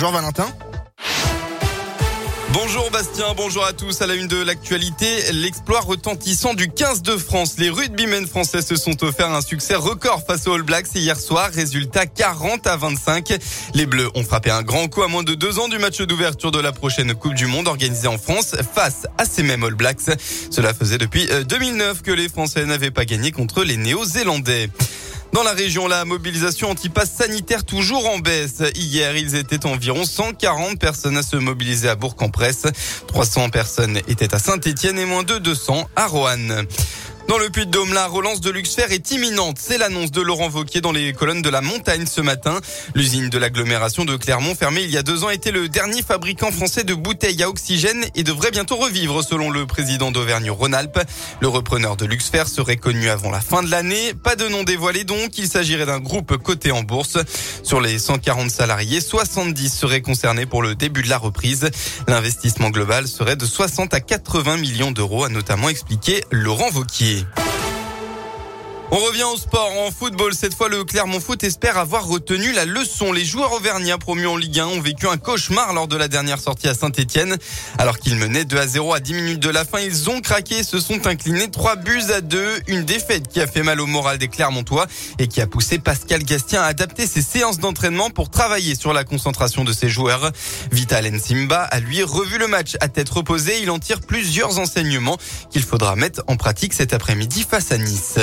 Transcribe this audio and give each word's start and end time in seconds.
Bonjour 0.00 0.14
Valentin. 0.14 0.48
Bonjour 2.54 2.90
Bastien, 2.90 3.34
bonjour 3.36 3.66
à 3.66 3.74
tous. 3.74 4.00
À 4.00 4.06
la 4.06 4.14
une 4.14 4.28
de 4.28 4.42
l'actualité, 4.42 5.30
l'exploit 5.32 5.80
retentissant 5.80 6.54
du 6.54 6.70
15 6.70 7.02
de 7.02 7.18
France. 7.18 7.56
Les 7.58 7.68
rugbymen 7.68 8.26
français 8.26 8.62
se 8.62 8.76
sont 8.76 9.04
offerts 9.04 9.30
un 9.30 9.42
succès 9.42 9.74
record 9.74 10.24
face 10.26 10.46
aux 10.46 10.54
All 10.54 10.62
Blacks 10.62 10.86
hier 10.94 11.20
soir. 11.20 11.50
Résultat 11.52 12.06
40 12.06 12.66
à 12.66 12.78
25. 12.78 13.34
Les 13.74 13.84
Bleus 13.84 14.08
ont 14.14 14.24
frappé 14.24 14.50
un 14.50 14.62
grand 14.62 14.88
coup 14.88 15.02
à 15.02 15.08
moins 15.08 15.22
de 15.22 15.34
deux 15.34 15.58
ans 15.58 15.68
du 15.68 15.76
match 15.78 16.00
d'ouverture 16.00 16.50
de 16.50 16.60
la 16.60 16.72
prochaine 16.72 17.12
Coupe 17.12 17.34
du 17.34 17.44
Monde 17.44 17.68
organisée 17.68 18.08
en 18.08 18.16
France 18.16 18.56
face 18.72 19.06
à 19.18 19.26
ces 19.26 19.42
mêmes 19.42 19.64
All 19.64 19.74
Blacks. 19.74 20.16
Cela 20.50 20.72
faisait 20.72 20.96
depuis 20.96 21.28
2009 21.46 21.98
euh, 21.98 22.00
que 22.02 22.10
les 22.10 22.30
Français 22.30 22.64
n'avaient 22.64 22.90
pas 22.90 23.04
gagné 23.04 23.32
contre 23.32 23.64
les 23.64 23.76
Néo-Zélandais. 23.76 24.70
Dans 25.32 25.44
la 25.44 25.52
région, 25.52 25.86
la 25.86 26.04
mobilisation 26.04 26.70
anti-pass 26.70 27.12
sanitaire 27.12 27.64
toujours 27.64 28.08
en 28.08 28.18
baisse. 28.18 28.62
Hier, 28.74 29.16
ils 29.16 29.36
étaient 29.36 29.64
environ 29.64 30.04
140 30.04 30.78
personnes 30.78 31.16
à 31.16 31.22
se 31.22 31.36
mobiliser 31.36 31.88
à 31.88 31.94
Bourg-en-Bresse. 31.94 32.66
300 33.06 33.50
personnes 33.50 33.98
étaient 34.08 34.34
à 34.34 34.40
Saint-Étienne 34.40 34.98
et 34.98 35.04
moins 35.04 35.22
de 35.22 35.38
200 35.38 35.88
à 35.94 36.06
Roanne. 36.08 36.66
Dans 37.30 37.38
le 37.38 37.48
Puy-de-Dôme, 37.48 37.94
la 37.94 38.08
relance 38.08 38.40
de 38.40 38.50
Luxfer 38.50 38.86
est 38.90 39.12
imminente. 39.12 39.56
C'est 39.60 39.78
l'annonce 39.78 40.10
de 40.10 40.20
Laurent 40.20 40.48
Vauquier 40.48 40.80
dans 40.80 40.90
les 40.90 41.12
colonnes 41.12 41.42
de 41.42 41.48
la 41.48 41.60
montagne 41.60 42.04
ce 42.04 42.20
matin. 42.20 42.58
L'usine 42.96 43.28
de 43.28 43.38
l'agglomération 43.38 44.04
de 44.04 44.16
Clermont, 44.16 44.56
fermée 44.56 44.82
il 44.82 44.90
y 44.90 44.96
a 44.96 45.04
deux 45.04 45.22
ans, 45.22 45.30
était 45.30 45.52
le 45.52 45.68
dernier 45.68 46.02
fabricant 46.02 46.50
français 46.50 46.82
de 46.82 46.92
bouteilles 46.92 47.40
à 47.44 47.48
oxygène 47.48 48.04
et 48.16 48.24
devrait 48.24 48.50
bientôt 48.50 48.74
revivre, 48.74 49.22
selon 49.22 49.48
le 49.48 49.64
président 49.64 50.10
d'Auvergne-Rhône-Alpes. 50.10 50.98
Le 51.38 51.46
repreneur 51.46 51.96
de 51.96 52.04
Luxfer 52.04 52.48
serait 52.48 52.78
connu 52.78 53.08
avant 53.08 53.30
la 53.30 53.40
fin 53.40 53.62
de 53.62 53.70
l'année. 53.70 54.12
Pas 54.12 54.34
de 54.34 54.48
nom 54.48 54.64
dévoilé 54.64 55.04
donc. 55.04 55.38
Il 55.38 55.46
s'agirait 55.46 55.86
d'un 55.86 56.00
groupe 56.00 56.36
coté 56.36 56.72
en 56.72 56.82
bourse. 56.82 57.16
Sur 57.62 57.80
les 57.80 58.00
140 58.00 58.50
salariés, 58.50 59.00
70 59.00 59.72
seraient 59.72 60.02
concernés 60.02 60.46
pour 60.46 60.62
le 60.62 60.74
début 60.74 61.04
de 61.04 61.08
la 61.08 61.18
reprise. 61.18 61.70
L'investissement 62.08 62.70
global 62.70 63.06
serait 63.06 63.36
de 63.36 63.46
60 63.46 63.94
à 63.94 64.00
80 64.00 64.56
millions 64.56 64.90
d'euros, 64.90 65.22
a 65.22 65.28
notamment 65.28 65.68
expliqué 65.68 66.24
Laurent 66.32 66.70
Vauquier. 66.70 67.19
Paris. 67.24 67.49
On 68.92 68.96
revient 68.96 69.22
au 69.22 69.36
sport. 69.36 69.70
En 69.86 69.92
football, 69.92 70.34
cette 70.34 70.52
fois, 70.52 70.68
le 70.68 70.82
Clermont 70.82 71.20
Foot 71.20 71.44
espère 71.44 71.78
avoir 71.78 72.08
retenu 72.08 72.52
la 72.52 72.64
leçon. 72.64 73.12
Les 73.12 73.24
joueurs 73.24 73.52
auvergnats 73.52 73.98
promus 73.98 74.26
en 74.26 74.36
Ligue 74.36 74.58
1 74.58 74.66
ont 74.66 74.80
vécu 74.80 75.06
un 75.06 75.16
cauchemar 75.16 75.72
lors 75.74 75.86
de 75.86 75.96
la 75.96 76.08
dernière 76.08 76.40
sortie 76.40 76.66
à 76.66 76.74
Saint-Etienne. 76.74 77.36
Alors 77.78 78.00
qu'ils 78.00 78.16
menaient 78.16 78.44
2 78.44 78.58
à 78.58 78.66
0 78.66 78.92
à 78.92 78.98
10 78.98 79.14
minutes 79.14 79.38
de 79.38 79.48
la 79.48 79.64
fin, 79.64 79.78
ils 79.78 80.10
ont 80.10 80.20
craqué 80.20 80.58
et 80.58 80.62
se 80.64 80.80
sont 80.80 81.06
inclinés 81.06 81.48
3 81.48 81.76
buts 81.76 82.02
à 82.12 82.20
2. 82.20 82.62
Une 82.66 82.82
défaite 82.82 83.28
qui 83.28 83.40
a 83.40 83.46
fait 83.46 83.62
mal 83.62 83.80
au 83.80 83.86
moral 83.86 84.18
des 84.18 84.26
Clermontois 84.26 84.88
et 85.20 85.28
qui 85.28 85.40
a 85.40 85.46
poussé 85.46 85.78
Pascal 85.78 86.24
Gastien 86.24 86.60
à 86.60 86.66
adapter 86.66 87.06
ses 87.06 87.22
séances 87.22 87.60
d'entraînement 87.60 88.10
pour 88.10 88.28
travailler 88.28 88.74
sur 88.74 88.92
la 88.92 89.04
concentration 89.04 89.62
de 89.62 89.72
ses 89.72 89.88
joueurs. 89.88 90.32
Vital 90.72 91.08
Nsimba 91.08 91.62
a 91.62 91.78
lui 91.78 92.02
revu 92.02 92.38
le 92.38 92.48
match 92.48 92.76
à 92.80 92.88
tête 92.88 93.08
reposée. 93.08 93.62
Il 93.62 93.70
en 93.70 93.78
tire 93.78 94.00
plusieurs 94.00 94.58
enseignements 94.58 95.16
qu'il 95.52 95.62
faudra 95.62 95.94
mettre 95.94 96.22
en 96.26 96.36
pratique 96.36 96.72
cet 96.72 96.92
après-midi 96.92 97.46
face 97.48 97.70
à 97.70 97.78
Nice 97.78 98.18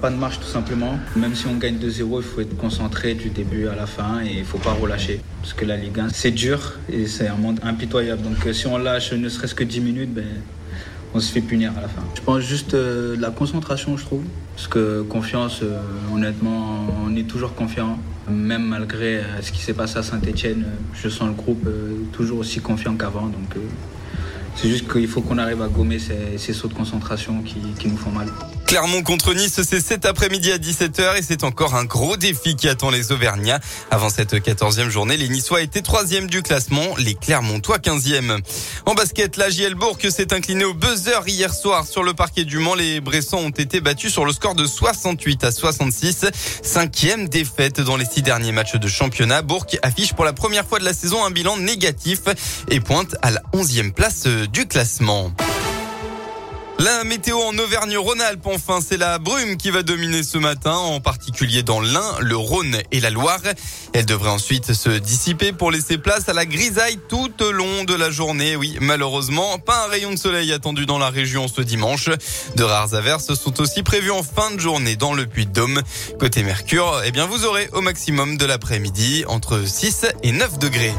pas 0.00 0.10
de 0.10 0.16
marche 0.16 0.40
tout 0.40 0.46
simplement. 0.46 0.98
Même 1.16 1.34
si 1.34 1.46
on 1.46 1.56
gagne 1.56 1.76
2-0, 1.76 2.16
il 2.16 2.22
faut 2.22 2.40
être 2.40 2.56
concentré 2.56 3.14
du 3.14 3.28
début 3.28 3.68
à 3.68 3.74
la 3.74 3.86
fin 3.86 4.22
et 4.24 4.38
il 4.38 4.44
faut 4.44 4.58
pas 4.58 4.72
relâcher. 4.72 5.20
Parce 5.42 5.52
que 5.52 5.64
la 5.64 5.76
Ligue 5.76 6.00
1, 6.00 6.08
c'est 6.12 6.30
dur 6.30 6.78
et 6.90 7.06
c'est 7.06 7.28
un 7.28 7.36
monde 7.36 7.60
impitoyable. 7.62 8.22
Donc 8.22 8.46
euh, 8.46 8.52
si 8.52 8.66
on 8.66 8.78
lâche 8.78 9.12
ne 9.12 9.28
serait-ce 9.28 9.54
que 9.54 9.64
10 9.64 9.80
minutes, 9.80 10.14
ben, 10.14 10.24
on 11.12 11.20
se 11.20 11.30
fait 11.30 11.40
punir 11.40 11.72
à 11.76 11.82
la 11.82 11.88
fin. 11.88 12.02
Je 12.14 12.20
pense 12.22 12.40
juste 12.40 12.74
euh, 12.74 13.16
la 13.18 13.30
concentration, 13.30 13.96
je 13.96 14.04
trouve. 14.04 14.24
Parce 14.56 14.68
que 14.68 15.02
confiance, 15.02 15.60
euh, 15.62 15.80
honnêtement, 16.14 16.86
on 17.04 17.14
est 17.16 17.28
toujours 17.28 17.54
confiant. 17.54 17.98
Même 18.28 18.64
malgré 18.64 19.22
ce 19.42 19.50
qui 19.50 19.60
s'est 19.60 19.74
passé 19.74 19.98
à 19.98 20.02
Saint-Etienne, 20.02 20.64
je 20.94 21.08
sens 21.08 21.28
le 21.28 21.34
groupe 21.34 21.68
toujours 22.12 22.38
aussi 22.38 22.60
confiant 22.60 22.94
qu'avant. 22.94 23.26
Donc 23.26 23.56
c'est 24.56 24.68
juste 24.68 24.90
qu'il 24.90 25.08
faut 25.08 25.22
qu'on 25.22 25.38
arrive 25.38 25.62
à 25.62 25.68
gommer 25.68 25.98
ces, 25.98 26.52
sauts 26.52 26.68
de 26.68 26.74
concentration 26.74 27.42
qui, 27.42 27.88
nous 27.88 27.96
font 27.96 28.10
mal. 28.10 28.28
Clermont 28.66 29.02
contre 29.02 29.34
Nice, 29.34 29.60
c'est 29.68 29.80
cet 29.80 30.04
après-midi 30.04 30.52
à 30.52 30.58
17h 30.58 31.18
et 31.18 31.22
c'est 31.22 31.42
encore 31.42 31.74
un 31.74 31.84
gros 31.84 32.16
défi 32.16 32.54
qui 32.54 32.68
attend 32.68 32.90
les 32.90 33.10
Auvergnats. 33.10 33.58
Avant 33.90 34.10
cette 34.10 34.34
14e 34.34 34.90
journée, 34.90 35.16
les 35.16 35.28
Niçois 35.28 35.62
étaient 35.62 35.80
3 35.80 36.04
du 36.28 36.42
classement, 36.42 36.94
les 36.96 37.14
Clermontois 37.14 37.78
15e. 37.78 38.38
En 38.86 38.94
basket, 38.94 39.36
la 39.36 39.50
JL 39.50 39.74
Bourg 39.74 39.98
s'est 40.08 40.32
incliné 40.32 40.64
au 40.64 40.72
buzzer 40.72 41.20
hier 41.26 41.52
soir 41.52 41.84
sur 41.84 42.04
le 42.04 42.14
parquet 42.14 42.44
du 42.44 42.58
Mans. 42.58 42.74
Les 42.74 43.00
Bressans 43.00 43.40
ont 43.40 43.50
été 43.50 43.80
battus 43.80 44.12
sur 44.12 44.24
le 44.24 44.32
score 44.32 44.54
de 44.54 44.66
68 44.66 45.42
à 45.42 45.50
66. 45.50 46.26
Cinquième 46.62 47.28
défaite 47.28 47.80
dans 47.80 47.96
les 47.96 48.04
six 48.04 48.22
derniers 48.22 48.52
matchs 48.52 48.76
de 48.76 48.88
championnat. 48.88 49.42
Bourg 49.42 49.66
affiche 49.82 50.12
pour 50.12 50.24
la 50.24 50.32
première 50.32 50.64
fois 50.64 50.78
de 50.78 50.84
la 50.84 50.92
saison 50.92 51.24
un 51.24 51.30
bilan 51.30 51.56
négatif 51.56 52.20
et 52.68 52.78
pointe 52.78 53.16
à 53.22 53.32
la 53.32 53.42
11e 53.52 53.92
place 53.92 54.26
du 54.46 54.66
classement. 54.66 55.32
La 56.82 57.04
météo 57.04 57.36
en 57.36 57.58
Auvergne-Rhône-Alpes, 57.58 58.46
enfin, 58.46 58.78
c'est 58.80 58.96
la 58.96 59.18
brume 59.18 59.58
qui 59.58 59.70
va 59.70 59.82
dominer 59.82 60.22
ce 60.22 60.38
matin, 60.38 60.72
en 60.72 60.98
particulier 60.98 61.62
dans 61.62 61.78
l'Ain, 61.78 62.14
le 62.20 62.36
Rhône 62.36 62.78
et 62.90 63.00
la 63.00 63.10
Loire. 63.10 63.42
Elle 63.92 64.06
devrait 64.06 64.30
ensuite 64.30 64.72
se 64.72 64.88
dissiper 64.88 65.52
pour 65.52 65.70
laisser 65.70 65.98
place 65.98 66.30
à 66.30 66.32
la 66.32 66.46
grisaille 66.46 66.98
tout 67.10 67.30
au 67.42 67.52
long 67.52 67.84
de 67.84 67.94
la 67.94 68.10
journée. 68.10 68.56
Oui, 68.56 68.78
malheureusement, 68.80 69.58
pas 69.58 69.84
un 69.84 69.88
rayon 69.88 70.10
de 70.10 70.16
soleil 70.16 70.54
attendu 70.54 70.86
dans 70.86 70.98
la 70.98 71.10
région 71.10 71.48
ce 71.48 71.60
dimanche. 71.60 72.08
De 72.56 72.62
rares 72.62 72.94
averses 72.94 73.34
sont 73.34 73.60
aussi 73.60 73.82
prévues 73.82 74.10
en 74.10 74.22
fin 74.22 74.50
de 74.50 74.58
journée 74.58 74.96
dans 74.96 75.12
le 75.12 75.26
Puy-de-Dôme. 75.26 75.82
Côté 76.18 76.42
Mercure, 76.42 77.02
eh 77.04 77.10
bien, 77.10 77.26
vous 77.26 77.44
aurez 77.44 77.68
au 77.74 77.82
maximum 77.82 78.38
de 78.38 78.46
l'après-midi 78.46 79.26
entre 79.28 79.68
6 79.68 80.06
et 80.22 80.32
9 80.32 80.58
degrés. 80.58 80.94